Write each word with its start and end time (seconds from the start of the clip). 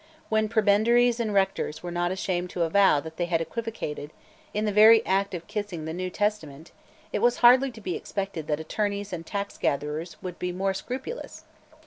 When 0.29 0.49
Prebendaries 0.49 1.19
and 1.19 1.31
Rectors 1.31 1.83
were 1.83 1.91
not 1.91 2.09
ashamed 2.11 2.49
to 2.49 2.63
avow 2.63 2.99
that 3.01 3.17
they 3.17 3.25
had 3.25 3.39
equivocated, 3.39 4.09
in 4.51 4.65
the 4.65 4.71
very 4.71 5.05
act 5.05 5.35
of 5.35 5.45
kissing 5.45 5.85
the 5.85 5.93
New 5.93 6.09
Testament, 6.09 6.71
it 7.13 7.19
was 7.19 7.37
hardly 7.45 7.69
to 7.69 7.81
be 7.81 7.95
expected 7.95 8.47
that 8.47 8.59
attorneys 8.59 9.13
and 9.13 9.23
taxgatherers 9.23 10.15
would 10.23 10.39
be 10.39 10.51
more 10.51 10.73
scrupulous. 10.73 11.43